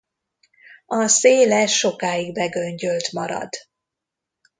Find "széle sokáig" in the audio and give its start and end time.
1.07-2.33